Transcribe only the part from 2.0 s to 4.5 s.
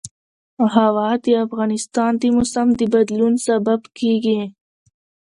د موسم د بدلون سبب کېږي.